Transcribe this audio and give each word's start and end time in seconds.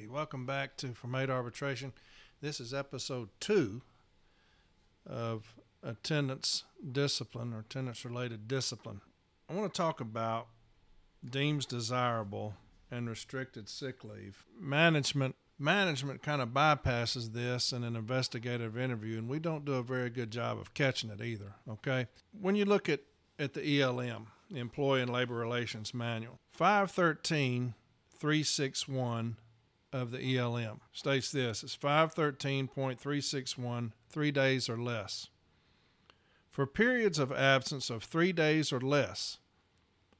Hey, 0.00 0.06
welcome 0.06 0.46
back 0.46 0.78
to 0.78 0.94
From 0.94 1.14
Eight 1.14 1.28
Arbitration. 1.28 1.92
This 2.40 2.58
is 2.58 2.72
episode 2.72 3.28
two 3.38 3.82
of 5.06 5.56
attendance 5.82 6.64
discipline 6.90 7.52
or 7.52 7.60
attendance 7.60 8.02
related 8.02 8.48
discipline. 8.48 9.02
I 9.46 9.54
want 9.54 9.74
to 9.74 9.76
talk 9.76 10.00
about 10.00 10.46
deems 11.28 11.66
desirable 11.66 12.54
and 12.90 13.10
restricted 13.10 13.68
sick 13.68 14.02
leave. 14.02 14.46
Management 14.58 15.36
management 15.58 16.22
kind 16.22 16.40
of 16.40 16.48
bypasses 16.48 17.34
this 17.34 17.70
in 17.70 17.84
an 17.84 17.94
investigative 17.94 18.78
interview 18.78 19.18
and 19.18 19.28
we 19.28 19.38
don't 19.38 19.66
do 19.66 19.74
a 19.74 19.82
very 19.82 20.08
good 20.08 20.30
job 20.30 20.58
of 20.58 20.72
catching 20.72 21.10
it 21.10 21.20
either, 21.20 21.56
okay? 21.68 22.06
When 22.40 22.56
you 22.56 22.64
look 22.64 22.88
at 22.88 23.00
at 23.38 23.52
the 23.52 23.82
ELM, 23.82 24.28
Employee 24.54 25.02
and 25.02 25.12
Labor 25.12 25.34
Relations 25.34 25.92
Manual, 25.92 26.38
513 26.52 27.74
361 28.18 29.36
of 29.92 30.10
the 30.10 30.36
ELM 30.36 30.80
states 30.92 31.32
this 31.32 31.62
it's 31.62 31.76
513.361 31.76 33.92
three 34.08 34.30
days 34.30 34.68
or 34.68 34.76
less. 34.76 35.28
For 36.50 36.66
periods 36.66 37.18
of 37.18 37.32
absence 37.32 37.90
of 37.90 38.02
three 38.02 38.32
days 38.32 38.72
or 38.72 38.80
less, 38.80 39.38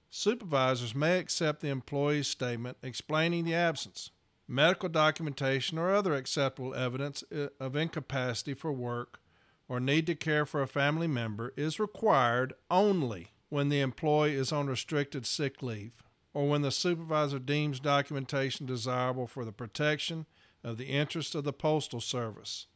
supervisors 0.09 0.95
may 0.95 1.19
accept 1.19 1.61
the 1.61 1.69
employee's 1.69 2.29
statement 2.29 2.79
explaining 2.83 3.45
the 3.45 3.55
absence, 3.55 4.11
medical 4.47 4.89
documentation, 4.89 5.79
or 5.79 5.95
other 5.95 6.15
acceptable 6.15 6.75
evidence 6.75 7.25
uh, 7.35 7.49
of 7.59 7.77
incapacity 7.77 8.55
for 8.55 8.73
work 8.73 9.21
or 9.69 9.81
need 9.81 10.07
to 10.07 10.15
care 10.15 10.45
for 10.45 10.63
a 10.63 10.69
family 10.69 11.07
member 11.07 11.53
is 11.57 11.79
required 11.79 12.53
only 12.71 13.29
when 13.49 13.69
the 13.69 13.81
employee 13.81 14.35
is 14.35 14.53
on 14.53 14.67
restricted 14.67 15.27
sick 15.27 15.63
leave 15.63 15.93
or 16.33 16.49
when 16.49 16.63
the 16.63 16.71
supervisor 16.71 17.39
deems 17.39 17.81
documentation 17.81 18.67
desirable 18.67 19.27
for 19.27 19.45
the 19.45 19.53
protection 19.53 20.27
of 20.63 20.77
the 20.77 20.87
interests 20.87 21.35
of 21.35 21.45
the 21.45 21.53
Postal 21.53 22.01
Service. 22.01 22.67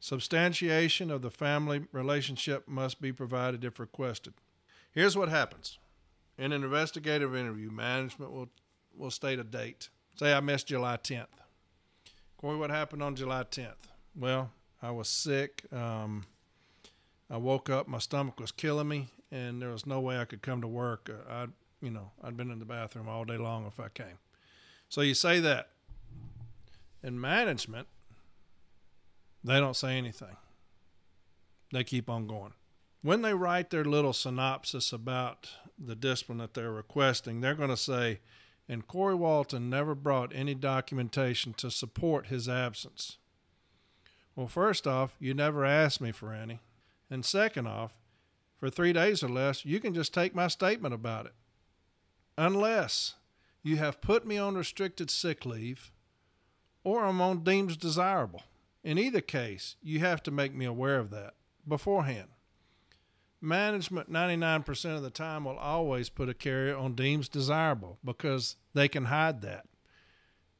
Substantiation 0.00 1.10
of 1.10 1.22
the 1.22 1.30
family 1.30 1.84
relationship 1.92 2.66
must 2.66 3.00
be 3.00 3.12
provided 3.12 3.64
if 3.64 3.78
requested. 3.78 4.34
Here's 4.90 5.16
what 5.16 5.28
happens. 5.28 5.78
In 6.38 6.52
an 6.52 6.64
investigative 6.64 7.36
interview, 7.36 7.70
management 7.70 8.32
will, 8.32 8.48
will 8.96 9.10
state 9.10 9.38
a 9.38 9.44
date. 9.44 9.90
Say 10.16 10.32
I 10.32 10.40
missed 10.40 10.66
July 10.66 10.96
10th. 10.96 11.26
Corey, 12.36 12.56
what 12.56 12.70
happened 12.70 13.02
on 13.02 13.14
July 13.14 13.44
10th? 13.44 13.74
Well, 14.16 14.50
I 14.82 14.90
was 14.90 15.08
sick. 15.08 15.64
Um, 15.72 16.26
I 17.30 17.36
woke 17.36 17.70
up, 17.70 17.86
my 17.86 17.98
stomach 17.98 18.40
was 18.40 18.50
killing 18.50 18.88
me, 18.88 19.08
and 19.30 19.62
there 19.62 19.70
was 19.70 19.86
no 19.86 20.00
way 20.00 20.18
I 20.18 20.24
could 20.24 20.42
come 20.42 20.60
to 20.60 20.68
work. 20.68 21.08
Uh, 21.08 21.32
I 21.32 21.46
you 21.82 21.90
know, 21.90 22.12
I'd 22.22 22.36
been 22.36 22.50
in 22.50 22.60
the 22.60 22.64
bathroom 22.64 23.08
all 23.08 23.24
day 23.24 23.36
long 23.36 23.66
if 23.66 23.80
I 23.80 23.88
came. 23.88 24.18
So 24.88 25.00
you 25.00 25.14
say 25.14 25.40
that. 25.40 25.68
In 27.02 27.20
management, 27.20 27.88
they 29.42 29.58
don't 29.58 29.74
say 29.74 29.98
anything. 29.98 30.36
They 31.72 31.82
keep 31.82 32.08
on 32.08 32.28
going. 32.28 32.52
When 33.02 33.22
they 33.22 33.34
write 33.34 33.70
their 33.70 33.84
little 33.84 34.12
synopsis 34.12 34.92
about 34.92 35.50
the 35.76 35.96
discipline 35.96 36.38
that 36.38 36.54
they're 36.54 36.70
requesting, 36.70 37.40
they're 37.40 37.56
going 37.56 37.70
to 37.70 37.76
say, 37.76 38.20
and 38.68 38.86
Corey 38.86 39.16
Walton 39.16 39.68
never 39.68 39.96
brought 39.96 40.32
any 40.32 40.54
documentation 40.54 41.52
to 41.54 41.72
support 41.72 42.28
his 42.28 42.48
absence. 42.48 43.18
Well, 44.36 44.46
first 44.46 44.86
off, 44.86 45.16
you 45.18 45.34
never 45.34 45.64
asked 45.64 46.00
me 46.00 46.12
for 46.12 46.32
any. 46.32 46.60
And 47.10 47.24
second 47.24 47.66
off, 47.66 47.98
for 48.60 48.70
three 48.70 48.92
days 48.92 49.24
or 49.24 49.28
less, 49.28 49.64
you 49.64 49.80
can 49.80 49.92
just 49.92 50.14
take 50.14 50.36
my 50.36 50.46
statement 50.46 50.94
about 50.94 51.26
it 51.26 51.32
unless 52.36 53.14
you 53.62 53.76
have 53.76 54.00
put 54.00 54.26
me 54.26 54.38
on 54.38 54.54
restricted 54.54 55.10
sick 55.10 55.44
leave 55.46 55.92
or 56.84 57.04
I'm 57.04 57.20
on 57.20 57.44
deems 57.44 57.76
desirable. 57.76 58.42
In 58.82 58.98
either 58.98 59.20
case, 59.20 59.76
you 59.82 60.00
have 60.00 60.22
to 60.24 60.30
make 60.30 60.54
me 60.54 60.64
aware 60.64 60.98
of 60.98 61.10
that 61.10 61.34
beforehand. 61.66 62.28
Management 63.40 64.10
99% 64.10 64.96
of 64.96 65.02
the 65.02 65.10
time 65.10 65.44
will 65.44 65.58
always 65.58 66.08
put 66.08 66.28
a 66.28 66.34
carrier 66.34 66.76
on 66.76 66.94
deems 66.94 67.28
desirable 67.28 67.98
because 68.04 68.56
they 68.74 68.88
can 68.88 69.06
hide 69.06 69.42
that. 69.42 69.66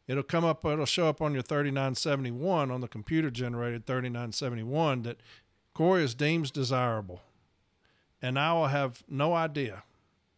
It'll 0.09 0.23
come 0.23 0.45
up, 0.45 0.65
it'll 0.65 0.85
show 0.85 1.09
up 1.09 1.23
on 1.23 1.33
your 1.33 1.43
3971 1.43 2.71
on 2.71 2.81
the 2.81 2.89
computer 2.89 3.31
generated 3.31 3.87
3971 3.87 5.03
that 5.03 5.19
Corey 5.75 6.05
is 6.05 6.15
deems 6.15 6.51
desirable. 6.51 7.23
And 8.21 8.39
I 8.39 8.53
will 8.53 8.67
have 8.67 9.03
no 9.09 9.35
idea 9.35 9.85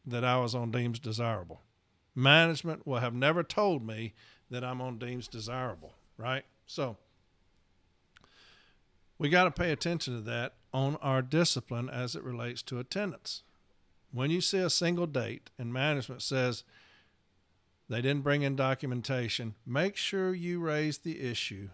that 0.07 0.25
I 0.25 0.39
was 0.39 0.55
on 0.55 0.71
deems 0.71 0.99
desirable. 0.99 1.61
Management 2.15 2.87
will 2.87 3.01
have 3.01 3.15
never 3.15 3.43
told 3.43 3.87
me 3.87 4.15
that 4.51 4.65
I'm 4.65 4.81
on 4.81 4.99
deems 4.99 5.27
desirable, 5.27 5.95
right? 6.17 6.45
So 6.67 6.97
we 9.19 9.29
got 9.29 9.45
to 9.45 9.51
pay 9.51 9.73
attention 9.73 10.15
to 10.15 10.21
that 10.23 10.55
on 10.73 10.97
our 10.97 11.23
discipline 11.23 11.89
as 11.89 12.15
it 12.15 12.23
relates 12.23 12.63
to 12.63 12.79
attendance. 12.79 13.43
When 14.13 14.31
you 14.31 14.41
see 14.41 14.59
a 14.59 14.71
single 14.71 15.07
date 15.07 15.51
and 15.59 15.73
management 15.73 16.23
says 16.23 16.65
they 17.89 18.03
didn't 18.03 18.23
bring 18.23 18.43
in 18.43 18.57
documentation, 18.57 19.55
make 19.67 19.97
sure 19.97 20.35
you 20.35 20.61
raise 20.61 20.99
the 20.99 21.21
issue 21.21 21.71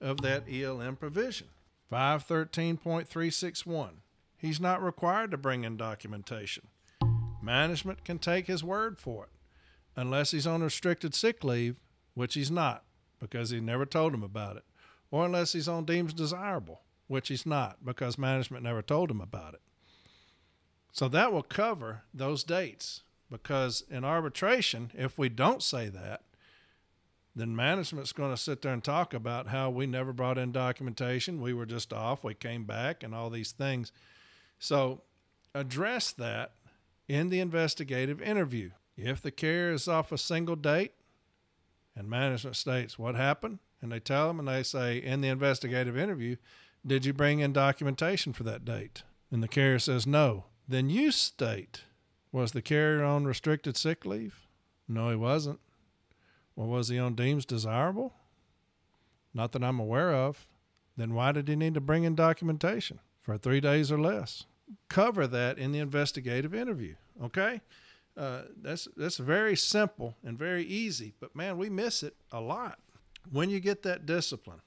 of 0.00 0.22
that 0.22 0.44
ELM 0.50 0.96
provision. 0.96 1.48
513.361. 1.90 3.88
He's 4.36 4.60
not 4.60 4.82
required 4.82 5.30
to 5.32 5.36
bring 5.36 5.64
in 5.64 5.76
documentation. 5.76 6.68
Management 7.42 8.04
can 8.04 8.18
take 8.18 8.46
his 8.46 8.62
word 8.62 8.98
for 8.98 9.24
it, 9.24 9.30
unless 9.96 10.30
he's 10.30 10.46
on 10.46 10.62
restricted 10.62 11.14
sick 11.14 11.42
leave, 11.42 11.76
which 12.14 12.34
he's 12.34 12.50
not 12.50 12.84
because 13.18 13.50
he 13.50 13.60
never 13.60 13.86
told 13.86 14.14
him 14.14 14.22
about 14.22 14.56
it, 14.56 14.64
or 15.10 15.26
unless 15.26 15.52
he's 15.52 15.68
on 15.68 15.84
deems 15.84 16.12
desirable, 16.12 16.82
which 17.06 17.28
he's 17.28 17.46
not 17.46 17.84
because 17.84 18.18
management 18.18 18.64
never 18.64 18.82
told 18.82 19.10
him 19.10 19.20
about 19.20 19.54
it. 19.54 19.60
So 20.92 21.08
that 21.08 21.32
will 21.32 21.42
cover 21.42 22.02
those 22.12 22.44
dates 22.44 23.02
because 23.30 23.84
in 23.90 24.04
arbitration, 24.04 24.90
if 24.94 25.16
we 25.16 25.28
don't 25.28 25.62
say 25.62 25.88
that, 25.88 26.22
then 27.36 27.54
management's 27.54 28.12
going 28.12 28.32
to 28.32 28.36
sit 28.36 28.60
there 28.60 28.72
and 28.72 28.82
talk 28.82 29.14
about 29.14 29.46
how 29.46 29.70
we 29.70 29.86
never 29.86 30.12
brought 30.12 30.36
in 30.36 30.50
documentation. 30.50 31.40
We 31.40 31.54
were 31.54 31.66
just 31.66 31.92
off. 31.92 32.24
We 32.24 32.34
came 32.34 32.64
back 32.64 33.04
and 33.04 33.14
all 33.14 33.30
these 33.30 33.52
things. 33.52 33.92
So 34.58 35.02
address 35.54 36.10
that 36.12 36.52
in 37.10 37.28
the 37.28 37.40
investigative 37.40 38.22
interview. 38.22 38.70
If 38.96 39.20
the 39.20 39.32
carrier 39.32 39.72
is 39.72 39.88
off 39.88 40.12
a 40.12 40.18
single 40.18 40.54
date 40.54 40.92
and 41.96 42.08
management 42.08 42.54
states 42.54 43.00
what 43.00 43.16
happened, 43.16 43.58
and 43.82 43.90
they 43.90 43.98
tell 43.98 44.28
them 44.28 44.38
and 44.38 44.46
they 44.46 44.62
say 44.62 44.98
in 44.98 45.20
the 45.20 45.28
investigative 45.28 45.98
interview, 45.98 46.36
did 46.86 47.04
you 47.04 47.12
bring 47.12 47.40
in 47.40 47.52
documentation 47.52 48.32
for 48.32 48.44
that 48.44 48.64
date? 48.64 49.02
And 49.32 49.42
the 49.42 49.48
carrier 49.48 49.80
says 49.80 50.06
no. 50.06 50.44
Then 50.68 50.88
you 50.88 51.10
state, 51.10 51.82
was 52.30 52.52
the 52.52 52.62
carrier 52.62 53.02
on 53.02 53.24
restricted 53.24 53.76
sick 53.76 54.06
leave? 54.06 54.46
No, 54.86 55.10
he 55.10 55.16
wasn't. 55.16 55.58
Well, 56.54 56.68
was 56.68 56.90
he 56.90 56.98
on 57.00 57.16
deems 57.16 57.44
desirable? 57.44 58.14
Not 59.34 59.50
that 59.50 59.64
I'm 59.64 59.80
aware 59.80 60.14
of. 60.14 60.46
Then 60.96 61.14
why 61.14 61.32
did 61.32 61.48
he 61.48 61.56
need 61.56 61.74
to 61.74 61.80
bring 61.80 62.04
in 62.04 62.14
documentation 62.14 63.00
for 63.20 63.36
three 63.36 63.60
days 63.60 63.90
or 63.90 63.98
less? 63.98 64.44
Cover 64.88 65.26
that 65.26 65.58
in 65.58 65.72
the 65.72 65.78
investigative 65.78 66.54
interview. 66.54 66.94
Okay, 67.22 67.60
uh, 68.16 68.42
that's 68.60 68.88
that's 68.96 69.18
very 69.18 69.56
simple 69.56 70.16
and 70.24 70.38
very 70.38 70.64
easy, 70.64 71.14
but 71.20 71.36
man, 71.36 71.58
we 71.58 71.68
miss 71.68 72.02
it 72.02 72.16
a 72.32 72.40
lot 72.40 72.78
when 73.30 73.50
you 73.50 73.60
get 73.60 73.82
that 73.82 74.06
discipline, 74.06 74.62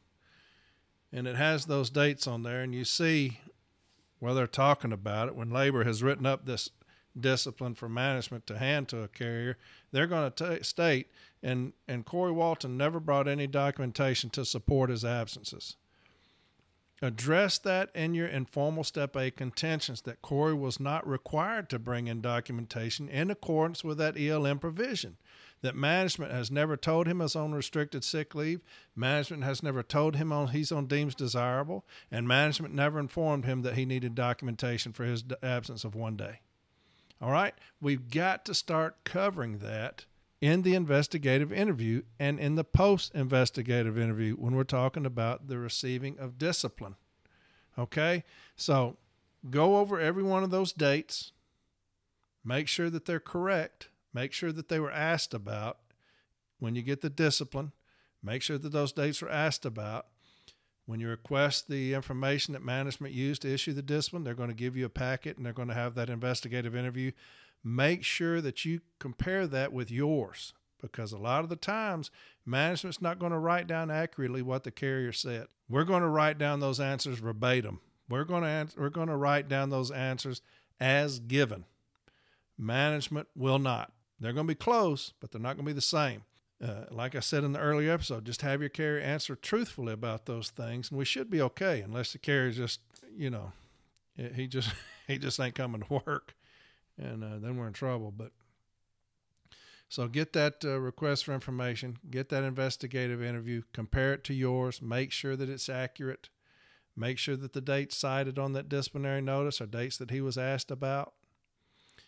and 1.11 1.27
it 1.27 1.35
has 1.35 1.65
those 1.65 1.89
dates 1.89 2.27
on 2.27 2.43
there, 2.43 2.61
and 2.61 2.73
you 2.73 2.85
see 2.85 3.39
where 4.19 4.33
they're 4.33 4.47
talking 4.47 4.93
about 4.93 5.27
it. 5.27 5.35
When 5.35 5.49
labor 5.49 5.83
has 5.83 6.03
written 6.03 6.25
up 6.25 6.45
this 6.45 6.69
discipline 7.19 7.75
for 7.75 7.89
management 7.89 8.47
to 8.47 8.57
hand 8.57 8.87
to 8.89 9.03
a 9.03 9.07
carrier, 9.07 9.57
they're 9.91 10.07
going 10.07 10.31
to 10.31 10.63
state 10.63 11.07
and 11.43 11.73
and 11.87 12.05
Corey 12.05 12.31
Walton 12.31 12.77
never 12.77 12.99
brought 12.99 13.27
any 13.27 13.45
documentation 13.45 14.29
to 14.31 14.45
support 14.45 14.89
his 14.89 15.03
absences. 15.03 15.75
Address 17.03 17.57
that 17.57 17.89
in 17.93 18.13
your 18.13 18.27
informal 18.27 18.85
step 18.85 19.17
A 19.17 19.29
contentions 19.29 20.03
that 20.03 20.21
Corey 20.21 20.53
was 20.53 20.79
not 20.79 21.05
required 21.05 21.69
to 21.69 21.77
bring 21.77 22.07
in 22.07 22.21
documentation 22.21 23.09
in 23.09 23.29
accordance 23.29 23.83
with 23.83 23.97
that 23.97 24.17
ELM 24.17 24.57
provision. 24.59 25.17
That 25.61 25.75
management 25.75 26.31
has 26.31 26.49
never 26.49 26.77
told 26.77 27.05
him 27.05 27.19
he's 27.19 27.35
on 27.35 27.51
restricted 27.51 28.05
sick 28.05 28.33
leave, 28.33 28.61
management 28.95 29.43
has 29.43 29.61
never 29.61 29.83
told 29.83 30.15
him 30.15 30.31
on 30.31 30.47
he's 30.47 30.71
on 30.71 30.85
deems 30.85 31.13
desirable, 31.13 31.85
and 32.09 32.25
management 32.25 32.73
never 32.73 33.01
informed 33.01 33.43
him 33.43 33.63
that 33.63 33.75
he 33.75 33.85
needed 33.85 34.15
documentation 34.15 34.93
for 34.93 35.03
his 35.03 35.25
absence 35.43 35.83
of 35.83 35.95
one 35.95 36.15
day. 36.15 36.39
All 37.21 37.31
right, 37.31 37.53
we've 37.81 38.09
got 38.09 38.45
to 38.45 38.53
start 38.53 39.03
covering 39.03 39.57
that 39.57 40.05
in 40.43 40.63
the 40.63 40.75
investigative 40.75 41.53
interview 41.53 42.01
and 42.19 42.37
in 42.37 42.55
the 42.55 42.65
post 42.65 43.15
investigative 43.15 43.97
interview 43.97 44.35
when 44.35 44.53
we're 44.53 44.65
talking 44.65 45.05
about 45.05 45.47
the 45.47 45.57
receiving 45.57 46.19
of 46.19 46.37
discipline. 46.37 46.95
Okay? 47.79 48.25
So 48.57 48.97
go 49.49 49.77
over 49.77 50.01
every 50.01 50.21
one 50.21 50.43
of 50.43 50.49
those 50.49 50.73
dates, 50.73 51.31
make 52.43 52.67
sure 52.67 52.89
that 52.89 53.05
they're 53.05 53.21
correct, 53.21 53.87
make 54.13 54.33
sure 54.33 54.51
that 54.51 54.67
they 54.67 54.81
were 54.81 54.91
asked 54.91 55.33
about 55.33 55.77
when 56.59 56.75
you 56.75 56.81
get 56.81 56.99
the 56.99 57.09
discipline. 57.09 57.71
Make 58.21 58.41
sure 58.41 58.57
that 58.57 58.73
those 58.73 58.91
dates 58.91 59.23
are 59.23 59.29
asked 59.29 59.63
about. 59.63 60.07
When 60.85 60.99
you 60.99 61.07
request 61.07 61.69
the 61.69 61.93
information 61.93 62.51
that 62.51 62.61
management 62.61 63.13
used 63.13 63.43
to 63.43 63.53
issue 63.53 63.71
the 63.71 63.81
discipline, 63.81 64.25
they're 64.25 64.33
going 64.33 64.49
to 64.49 64.53
give 64.53 64.75
you 64.75 64.85
a 64.85 64.89
packet 64.89 65.37
and 65.37 65.45
they're 65.45 65.53
going 65.53 65.69
to 65.69 65.73
have 65.73 65.95
that 65.95 66.09
investigative 66.09 66.75
interview. 66.75 67.11
Make 67.63 68.03
sure 68.03 68.41
that 68.41 68.65
you 68.65 68.81
compare 68.99 69.47
that 69.47 69.71
with 69.71 69.89
yours 69.89 70.53
because 70.81 71.13
a 71.13 71.17
lot 71.17 71.43
of 71.43 71.49
the 71.49 71.55
times 71.55 72.11
management's 72.45 73.01
not 73.01 73.19
going 73.19 73.31
to 73.31 73.39
write 73.39 73.67
down 73.67 73.89
accurately 73.89 74.41
what 74.41 74.63
the 74.63 74.71
carrier 74.71 75.13
said. 75.13 75.47
We're 75.69 75.85
going 75.85 76.01
to 76.01 76.09
write 76.09 76.37
down 76.37 76.59
those 76.59 76.79
answers 76.79 77.19
verbatim. 77.19 77.79
We're 78.09 78.25
going 78.25 78.43
to 78.43 78.49
answer, 78.49 78.79
we're 78.79 78.89
going 78.89 79.07
to 79.07 79.15
write 79.15 79.47
down 79.47 79.69
those 79.69 79.91
answers 79.91 80.41
as 80.79 81.19
given. 81.19 81.65
Management 82.57 83.27
will 83.35 83.59
not. 83.59 83.93
They're 84.19 84.33
going 84.33 84.47
to 84.47 84.53
be 84.53 84.55
close, 84.55 85.13
but 85.19 85.31
they're 85.31 85.41
not 85.41 85.55
going 85.55 85.65
to 85.65 85.71
be 85.71 85.73
the 85.73 85.81
same. 85.81 86.23
Uh, 86.63 86.85
like 86.91 87.15
I 87.15 87.19
said 87.19 87.43
in 87.43 87.51
the 87.51 87.59
earlier 87.59 87.91
episode, 87.91 88.25
just 88.25 88.41
have 88.41 88.61
your 88.61 88.69
carrier 88.69 89.01
answer 89.01 89.35
truthfully 89.35 89.91
about 89.91 90.25
those 90.25 90.49
things, 90.49 90.89
and 90.89 90.97
we 90.97 91.03
should 91.05 91.29
be 91.29 91.41
okay, 91.41 91.81
unless 91.81 92.13
the 92.13 92.19
carrier 92.19 92.51
just, 92.51 92.79
you 93.17 93.29
know, 93.29 93.51
he 94.15 94.47
just 94.47 94.69
he 95.07 95.17
just 95.17 95.39
ain't 95.39 95.55
coming 95.55 95.81
to 95.81 96.01
work, 96.05 96.35
and 96.97 97.23
uh, 97.23 97.39
then 97.39 97.57
we're 97.57 97.67
in 97.67 97.73
trouble. 97.73 98.11
But 98.15 98.31
so 99.89 100.07
get 100.07 100.33
that 100.33 100.63
uh, 100.65 100.79
request 100.79 101.25
for 101.25 101.33
information, 101.33 101.97
get 102.09 102.29
that 102.29 102.43
investigative 102.43 103.21
interview, 103.21 103.63
compare 103.73 104.13
it 104.13 104.23
to 104.25 104.33
yours, 104.33 104.81
make 104.81 105.11
sure 105.11 105.35
that 105.35 105.49
it's 105.49 105.69
accurate, 105.69 106.29
make 106.95 107.17
sure 107.17 107.35
that 107.35 107.53
the 107.53 107.61
dates 107.61 107.97
cited 107.97 108.39
on 108.39 108.53
that 108.53 108.69
disciplinary 108.69 109.21
notice 109.21 109.61
are 109.61 109.67
dates 109.67 109.97
that 109.97 110.11
he 110.11 110.21
was 110.21 110.37
asked 110.37 110.71
about, 110.71 111.13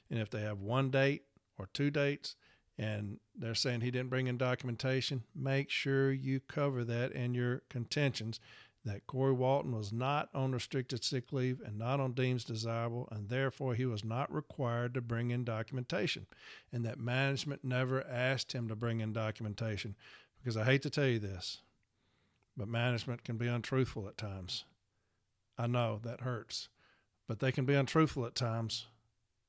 and 0.09 0.19
if 0.19 0.29
they 0.29 0.41
have 0.41 0.59
one 0.59 0.89
date 0.89 1.23
or 1.57 1.67
two 1.73 1.91
dates 1.91 2.35
and 2.77 3.19
they're 3.37 3.55
saying 3.55 3.81
he 3.81 3.91
didn't 3.91 4.09
bring 4.09 4.27
in 4.27 4.37
documentation, 4.37 5.23
make 5.33 5.69
sure 5.69 6.11
you 6.11 6.39
cover 6.41 6.83
that 6.83 7.11
in 7.13 7.33
your 7.33 7.61
contentions 7.69 8.39
that 8.85 9.07
Corey 9.07 9.33
Walton 9.33 9.75
was 9.75 9.91
not 9.91 10.29
on 10.33 10.51
restricted 10.51 11.03
sick 11.03 11.33
leave 11.33 11.59
and 11.65 11.77
not 11.77 11.99
on 11.99 12.13
deems 12.13 12.43
desirable, 12.43 13.09
and 13.11 13.27
therefore 13.27 13.73
he 13.73 13.85
was 13.85 14.05
not 14.05 14.31
required 14.33 14.93
to 14.93 15.01
bring 15.01 15.31
in 15.31 15.43
documentation, 15.43 16.27
and 16.71 16.85
that 16.85 16.99
management 16.99 17.63
never 17.63 18.05
asked 18.07 18.53
him 18.53 18.67
to 18.67 18.75
bring 18.75 19.01
in 19.01 19.11
documentation. 19.11 19.95
Because 20.37 20.55
I 20.55 20.63
hate 20.65 20.83
to 20.83 20.91
tell 20.91 21.07
you 21.07 21.17
this, 21.17 21.61
but 22.55 22.67
management 22.67 23.23
can 23.23 23.37
be 23.37 23.47
untruthful 23.47 24.07
at 24.07 24.17
times. 24.17 24.65
I 25.57 25.65
know 25.65 25.99
that 26.03 26.21
hurts, 26.21 26.69
but 27.27 27.39
they 27.39 27.51
can 27.51 27.65
be 27.65 27.73
untruthful 27.73 28.25
at 28.27 28.35
times, 28.35 28.85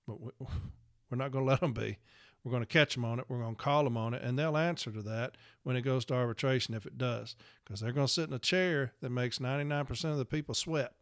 but 0.09 0.17
we're 1.11 1.19
not 1.19 1.31
going 1.31 1.45
to 1.45 1.51
let 1.51 1.61
them 1.61 1.75
be. 1.75 1.99
We're 2.47 2.53
going 2.53 2.63
to 2.63 2.67
catch 2.67 2.95
them 2.95 3.05
on 3.05 3.19
it. 3.19 3.25
We're 3.27 3.41
going 3.41 3.57
to 3.57 3.61
call 3.61 3.83
them 3.83 3.97
on 3.97 4.15
it, 4.15 4.23
and 4.23 4.39
they'll 4.39 4.57
answer 4.57 4.93
to 4.93 5.03
that 5.03 5.37
when 5.65 5.75
it 5.75 5.83
goes 5.83 6.05
to 6.05 6.15
arbitration 6.15 6.75
if 6.75 6.87
it 6.87 6.97
does, 6.97 7.35
because 7.65 7.81
they're 7.81 7.91
going 7.91 8.07
to 8.07 8.13
sit 8.13 8.29
in 8.29 8.35
a 8.35 8.39
chair 8.39 8.93
that 9.01 9.11
makes 9.11 9.41
99% 9.41 10.05
of 10.13 10.17
the 10.17 10.25
people 10.25 10.55
sweat. 10.55 10.93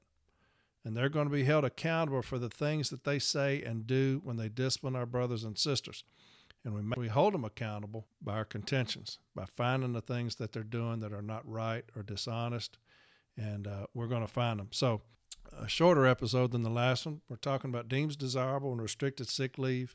And 0.86 0.96
they're 0.96 1.10
going 1.10 1.26
to 1.26 1.32
be 1.32 1.44
held 1.44 1.66
accountable 1.66 2.22
for 2.22 2.38
the 2.38 2.48
things 2.48 2.88
that 2.88 3.04
they 3.04 3.18
say 3.18 3.62
and 3.62 3.86
do 3.86 4.22
when 4.24 4.38
they 4.38 4.48
discipline 4.48 4.96
our 4.96 5.04
brothers 5.04 5.44
and 5.44 5.58
sisters. 5.58 6.02
And 6.64 6.74
we, 6.74 6.80
we 6.96 7.08
hold 7.08 7.34
them 7.34 7.44
accountable 7.44 8.06
by 8.22 8.36
our 8.36 8.46
contentions, 8.46 9.18
by 9.34 9.44
finding 9.44 9.92
the 9.92 10.00
things 10.00 10.36
that 10.36 10.52
they're 10.52 10.62
doing 10.62 11.00
that 11.00 11.12
are 11.12 11.20
not 11.20 11.46
right 11.46 11.84
or 11.94 12.02
dishonest. 12.02 12.78
And 13.36 13.66
uh, 13.66 13.84
we're 13.92 14.06
going 14.06 14.26
to 14.26 14.32
find 14.32 14.58
them. 14.58 14.68
So, 14.70 15.02
a 15.60 15.68
shorter 15.68 16.06
episode 16.06 16.52
than 16.52 16.62
the 16.62 16.70
last 16.70 17.04
one. 17.04 17.20
We're 17.28 17.36
talking 17.36 17.68
about 17.68 17.86
deems 17.86 18.16
desirable 18.16 18.72
and 18.72 18.80
restricted 18.80 19.28
sick 19.28 19.58
leave 19.58 19.94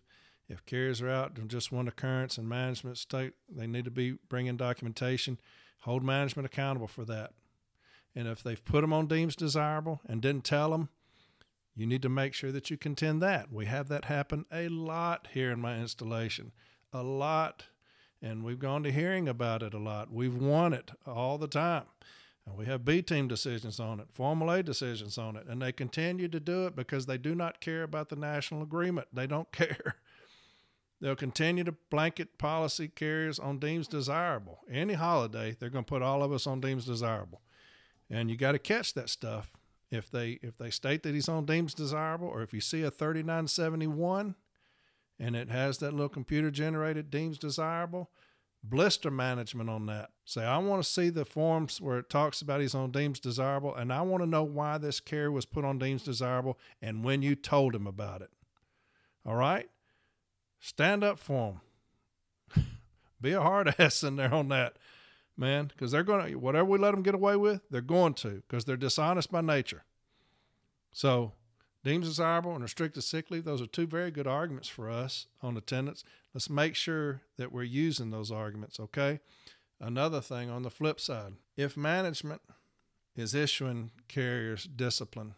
if 0.49 0.65
carriers 0.65 1.01
are 1.01 1.09
out 1.09 1.37
in 1.37 1.47
just 1.47 1.71
one 1.71 1.87
occurrence 1.87 2.37
and 2.37 2.49
management 2.49 2.97
state 2.97 3.33
they 3.49 3.67
need 3.67 3.85
to 3.85 3.91
be 3.91 4.17
bringing 4.27 4.57
documentation, 4.57 5.39
hold 5.81 6.03
management 6.03 6.45
accountable 6.45 6.87
for 6.87 7.05
that. 7.05 7.33
And 8.15 8.27
if 8.27 8.43
they've 8.43 8.63
put 8.63 8.81
them 8.81 8.91
on 8.91 9.07
deems 9.07 9.35
desirable 9.35 10.01
and 10.05 10.21
didn't 10.21 10.43
tell 10.43 10.71
them, 10.71 10.89
you 11.75 11.85
need 11.85 12.01
to 12.01 12.09
make 12.09 12.33
sure 12.33 12.51
that 12.51 12.69
you 12.69 12.77
contend 12.77 13.21
that. 13.21 13.53
We 13.53 13.65
have 13.67 13.87
that 13.89 14.05
happen 14.05 14.45
a 14.51 14.67
lot 14.67 15.27
here 15.31 15.51
in 15.51 15.61
my 15.61 15.79
installation, 15.79 16.51
a 16.91 17.03
lot. 17.03 17.67
And 18.21 18.43
we've 18.43 18.59
gone 18.59 18.83
to 18.83 18.91
hearing 18.91 19.29
about 19.29 19.63
it 19.63 19.73
a 19.73 19.79
lot. 19.79 20.11
We've 20.11 20.35
won 20.35 20.73
it 20.73 20.91
all 21.07 21.37
the 21.37 21.47
time. 21.47 21.85
And 22.45 22.57
we 22.57 22.65
have 22.65 22.83
B 22.83 23.01
team 23.01 23.27
decisions 23.27 23.79
on 23.79 23.99
it, 23.99 24.07
Formal 24.11 24.51
A 24.51 24.63
decisions 24.63 25.17
on 25.17 25.37
it. 25.37 25.45
And 25.47 25.61
they 25.61 25.71
continue 25.71 26.27
to 26.27 26.39
do 26.39 26.65
it 26.65 26.75
because 26.75 27.05
they 27.05 27.17
do 27.17 27.33
not 27.33 27.61
care 27.61 27.83
about 27.83 28.09
the 28.09 28.15
national 28.15 28.61
agreement. 28.61 29.07
They 29.13 29.27
don't 29.27 29.51
care. 29.53 29.95
They'll 31.01 31.15
continue 31.15 31.63
to 31.63 31.71
blanket 31.89 32.37
policy 32.37 32.89
carriers 32.89 33.39
on 33.39 33.59
deems 33.59 33.87
desirable. 33.87 34.59
Any 34.69 34.95
holiday, 34.95 35.55
they're 35.57 35.69
going 35.69 35.85
to 35.85 35.89
put 35.89 36.01
all 36.01 36.21
of 36.23 36.33
us 36.33 36.45
on 36.45 36.59
deems 36.59 36.85
desirable. 36.85 37.41
And 38.09 38.29
you 38.29 38.35
got 38.35 38.51
to 38.51 38.59
catch 38.59 38.93
that 38.95 39.09
stuff. 39.09 39.51
If 39.91 40.11
they 40.11 40.39
if 40.43 40.57
they 40.57 40.69
state 40.69 41.01
that 41.03 41.15
he's 41.15 41.29
on 41.29 41.45
deems 41.45 41.73
desirable, 41.73 42.27
or 42.27 42.43
if 42.43 42.53
you 42.53 42.61
see 42.61 42.83
a 42.83 42.91
3971 42.91 44.35
and 45.19 45.35
it 45.35 45.49
has 45.49 45.79
that 45.79 45.93
little 45.93 46.09
computer 46.09 46.51
generated 46.51 47.09
deems 47.09 47.39
desirable, 47.39 48.11
blister 48.63 49.09
management 49.09 49.69
on 49.69 49.87
that. 49.87 50.11
Say, 50.25 50.43
I 50.43 50.57
want 50.59 50.83
to 50.83 50.89
see 50.89 51.09
the 51.09 51.25
forms 51.25 51.81
where 51.81 51.97
it 51.97 52.09
talks 52.09 52.41
about 52.41 52.61
he's 52.61 52.75
on 52.75 52.91
deems 52.91 53.19
desirable, 53.19 53.73
and 53.75 53.91
I 53.91 54.01
want 54.01 54.21
to 54.21 54.29
know 54.29 54.43
why 54.43 54.77
this 54.77 54.99
carrier 54.99 55.31
was 55.31 55.45
put 55.45 55.65
on 55.65 55.79
deems 55.79 56.03
desirable 56.03 56.59
and 56.81 57.03
when 57.03 57.21
you 57.21 57.35
told 57.35 57.73
him 57.73 57.87
about 57.87 58.21
it. 58.21 58.29
All 59.25 59.35
right? 59.35 59.69
Stand 60.59 61.03
up 61.03 61.19
for 61.19 61.59
them. 62.55 62.65
Be 63.21 63.31
a 63.31 63.41
hard 63.41 63.73
ass 63.79 64.03
in 64.03 64.15
there 64.15 64.33
on 64.33 64.49
that, 64.49 64.77
man, 65.37 65.67
because 65.67 65.91
they're 65.91 66.03
going 66.03 66.31
to, 66.31 66.35
whatever 66.35 66.65
we 66.65 66.77
let 66.77 66.91
them 66.91 67.03
get 67.03 67.15
away 67.15 67.35
with, 67.35 67.61
they're 67.69 67.81
going 67.81 68.13
to, 68.15 68.43
because 68.47 68.65
they're 68.65 68.77
dishonest 68.77 69.31
by 69.31 69.41
nature. 69.41 69.83
So, 70.91 71.33
deems 71.83 72.07
desirable 72.07 72.53
and 72.53 72.63
restricted 72.63 73.03
sick 73.03 73.31
leave, 73.31 73.45
those 73.45 73.61
are 73.61 73.67
two 73.67 73.87
very 73.87 74.11
good 74.11 74.27
arguments 74.27 74.67
for 74.67 74.89
us 74.89 75.27
on 75.41 75.55
attendance. 75.55 76.03
Let's 76.33 76.49
make 76.49 76.75
sure 76.75 77.21
that 77.37 77.51
we're 77.51 77.63
using 77.63 78.11
those 78.11 78.31
arguments, 78.31 78.79
okay? 78.79 79.19
Another 79.79 80.19
thing 80.19 80.49
on 80.49 80.63
the 80.63 80.69
flip 80.69 80.99
side, 80.99 81.33
if 81.55 81.77
management 81.77 82.41
is 83.15 83.33
issuing 83.33 83.91
carriers 84.07 84.65
discipline 84.65 85.35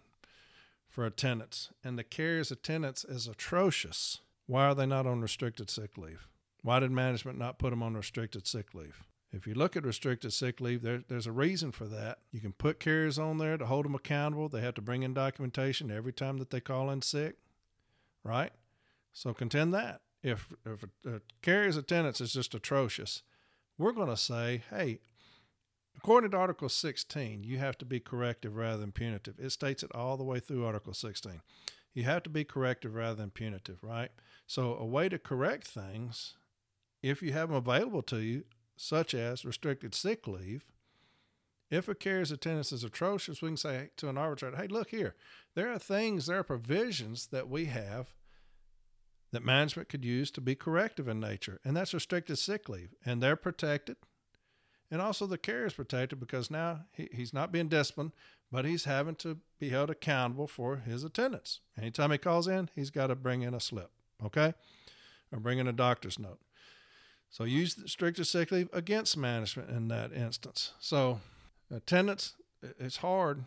for 0.88 1.06
attendance 1.06 1.69
and 1.83 1.97
the 1.97 2.03
carrier's 2.03 2.51
attendance 2.51 3.03
is 3.03 3.27
atrocious, 3.27 4.19
why 4.51 4.65
are 4.65 4.75
they 4.75 4.86
not 4.86 5.07
on 5.07 5.21
restricted 5.21 5.69
sick 5.69 5.97
leave? 5.97 6.28
Why 6.61 6.81
did 6.81 6.92
management 6.92 7.40
not 7.40 7.57
put 7.57 7.69
them 7.69 7.81
on 7.81 7.94
restricted 7.94 8.45
sick 8.45 8.73
leave? 8.73 9.02
If 9.31 9.47
you 9.47 9.54
look 9.54 9.78
at 9.78 9.85
restricted 9.85 10.33
sick 10.33 10.59
leave, 10.59 10.81
there, 10.81 11.06
there's 11.07 11.26
a 11.26 11.31
reason 11.31 11.71
for 11.71 11.85
that. 11.85 12.18
You 12.33 12.42
can 12.42 12.52
put 12.52 12.78
carriers 12.78 13.18
on 13.18 13.37
there 13.37 13.57
to 13.57 13.66
hold 13.66 13.85
them 13.85 13.95
accountable. 13.95 14.49
They 14.49 14.59
have 14.59 14.73
to 14.73 14.81
bring 14.81 15.04
in 15.04 15.14
documentation 15.14 15.90
every 15.90 16.11
time 16.11 16.37
that 16.40 16.49
they 16.49 16.59
call 16.59 16.90
in 16.90 17.02
sick, 17.02 17.37
right? 18.26 18.52
So 19.14 19.33
contend 19.33 19.73
that. 19.73 20.02
If, 20.21 20.49
if 20.66 20.83
a, 20.83 21.09
a 21.09 21.21
carrier's 21.42 21.78
attendance 21.78 22.19
is 22.19 22.33
just 22.33 22.54
atrocious, 22.54 23.23
we're 23.78 23.94
going 23.94 24.09
to 24.09 24.18
say, 24.18 24.64
hey, 24.69 24.99
according 25.95 26.31
to 26.31 26.37
Article 26.37 26.68
16, 26.68 27.45
you 27.45 27.57
have 27.57 27.78
to 27.78 27.85
be 27.85 28.02
corrective 28.02 28.57
rather 28.57 28.80
than 28.80 28.92
punitive. 28.92 29.35
It 29.40 29.52
states 29.52 29.81
it 29.81 29.95
all 29.95 30.18
the 30.18 30.26
way 30.26 30.42
through 30.42 30.66
Article 30.66 30.94
16. 30.94 31.40
You 31.94 32.04
have 32.04 32.24
to 32.24 32.30
be 32.30 32.44
corrective 32.44 32.95
rather 32.95 33.16
than 33.16 33.31
punitive, 33.31 33.83
right? 33.83 34.12
So, 34.48 34.76
a 34.76 34.86
way 34.86 35.10
to 35.10 35.19
correct 35.19 35.68
things, 35.68 36.36
if 37.02 37.21
you 37.21 37.33
have 37.33 37.50
them 37.50 37.57
available 37.57 38.02
to 38.04 38.18
you, 38.18 38.44
such 38.78 39.14
as 39.14 39.45
restricted 39.45 39.94
sick 39.94 40.28
leave, 40.28 40.64
if 41.69 41.88
a 41.88 41.95
carrier's 41.95 42.31
attendance 42.31 42.71
is 42.71 42.83
atrocious, 42.83 43.42
we 43.42 43.50
can 43.50 43.57
say 43.57 43.90
to 43.98 44.10
an 44.10 44.18
arbitrator, 44.18 44.57
hey, 44.57 44.68
look 44.68 44.90
here, 44.90 45.16
there 45.56 45.71
are 45.71 45.80
things, 45.80 46.26
there 46.26 46.40
are 46.40 46.44
provisions 46.44 47.28
that 47.28 47.50
we 47.50 47.66
have 47.66 48.14
that 49.31 49.45
management 49.45 49.88
could 49.88 50.04
use 50.04 50.30
to 50.31 50.42
be 50.42 50.56
corrective 50.56 51.07
in 51.07 51.19
nature, 51.19 51.60
and 51.64 51.76
that's 51.76 51.94
restricted 51.94 52.38
sick 52.38 52.68
leave, 52.68 52.94
and 53.06 53.21
they're 53.21 53.38
protected. 53.38 53.95
And 54.90 55.02
also, 55.02 55.26
the 55.26 55.38
carrier 55.38 55.68
is 55.68 55.74
protected 55.74 56.19
because 56.19 56.52
now 56.52 56.81
he, 56.92 57.07
he's 57.14 57.33
not 57.33 57.54
being 57.54 57.69
disciplined, 57.69 58.12
but 58.52 58.66
he's 58.66 58.86
having 58.86 59.16
to 59.16 59.38
be 59.60 59.70
held 59.70 59.90
accountable 59.90 60.48
for 60.48 60.78
his 60.78 61.04
attendance. 61.04 61.60
Anytime 61.78 62.12
he 62.12 62.18
calls 62.18 62.48
in, 62.48 62.70
he's 62.76 62.90
got 62.90 63.08
to 63.08 63.16
bring 63.16 63.42
in 63.42 63.54
a 63.54 63.60
slip 63.60 63.92
okay? 64.26 64.54
Or 65.31 65.40
bring 65.40 65.60
in 65.60 65.68
a 65.68 65.74
doctor's 65.74 66.20
note. 66.20 66.40
So 67.30 67.46
use 67.46 67.76
the 67.76 67.88
stricter 67.88 68.24
sick 68.24 68.52
leave 68.52 68.70
against 68.74 69.16
management 69.16 69.70
in 69.70 69.88
that 69.88 70.12
instance. 70.12 70.74
So 70.80 71.22
attendance, 71.74 72.34
it's 72.78 72.98
hard, 72.98 73.46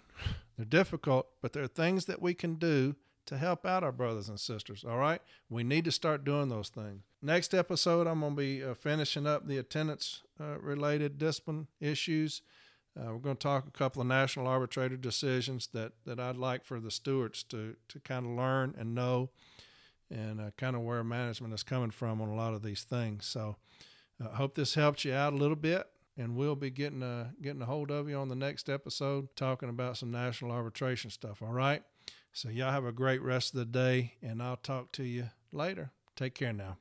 they're 0.56 0.64
difficult, 0.64 1.26
but 1.42 1.52
there 1.52 1.62
are 1.62 1.68
things 1.68 2.06
that 2.06 2.22
we 2.22 2.32
can 2.32 2.54
do 2.54 2.96
to 3.26 3.36
help 3.38 3.64
out 3.66 3.84
our 3.84 3.92
brothers 3.92 4.28
and 4.28 4.40
sisters. 4.40 4.84
All 4.88 4.98
right, 4.98 5.20
we 5.50 5.64
need 5.64 5.84
to 5.84 5.92
start 5.92 6.24
doing 6.24 6.48
those 6.48 6.68
things. 6.68 7.02
Next 7.22 7.54
episode, 7.54 8.06
I'm 8.06 8.20
going 8.20 8.32
to 8.32 8.36
be 8.36 8.62
uh, 8.62 8.74
finishing 8.74 9.26
up 9.26 9.46
the 9.46 9.58
attendance 9.58 10.22
uh, 10.40 10.58
related 10.58 11.18
discipline 11.18 11.68
issues. 11.80 12.42
Uh, 12.96 13.12
we're 13.12 13.18
going 13.18 13.36
to 13.36 13.42
talk 13.42 13.66
a 13.66 13.70
couple 13.70 14.00
of 14.00 14.06
national 14.08 14.46
arbitrator 14.46 14.96
decisions 14.96 15.68
that, 15.72 15.92
that 16.06 16.20
I'd 16.20 16.36
like 16.36 16.64
for 16.64 16.78
the 16.78 16.90
stewards 16.90 17.42
to, 17.44 17.76
to 17.88 18.00
kind 18.00 18.24
of 18.24 18.32
learn 18.32 18.74
and 18.78 18.94
know 18.94 19.30
and 20.10 20.40
uh, 20.40 20.50
kind 20.56 20.76
of 20.76 20.82
where 20.82 21.02
management 21.02 21.52
is 21.54 21.62
coming 21.62 21.90
from 21.90 22.20
on 22.20 22.28
a 22.28 22.34
lot 22.34 22.54
of 22.54 22.62
these 22.62 22.84
things. 22.84 23.26
So 23.26 23.56
I 24.22 24.26
uh, 24.26 24.34
hope 24.36 24.54
this 24.54 24.74
helps 24.74 25.04
you 25.04 25.12
out 25.12 25.32
a 25.32 25.36
little 25.36 25.56
bit. 25.56 25.88
and 26.16 26.36
we'll 26.36 26.56
be 26.56 26.70
getting 26.70 27.02
a 27.02 27.32
getting 27.42 27.62
a 27.62 27.66
hold 27.66 27.90
of 27.90 28.08
you 28.08 28.16
on 28.16 28.28
the 28.28 28.34
next 28.36 28.68
episode, 28.68 29.34
talking 29.36 29.68
about 29.68 29.96
some 29.96 30.10
national 30.10 30.52
arbitration 30.52 31.10
stuff. 31.10 31.42
All 31.42 31.52
right. 31.52 31.82
So 32.32 32.48
y'all 32.48 32.72
have 32.72 32.84
a 32.84 32.92
great 32.92 33.22
rest 33.22 33.54
of 33.54 33.58
the 33.58 33.64
day, 33.64 34.14
and 34.22 34.42
I'll 34.42 34.56
talk 34.56 34.92
to 34.92 35.04
you 35.04 35.30
later. 35.52 35.90
Take 36.16 36.34
care 36.34 36.52
now. 36.52 36.72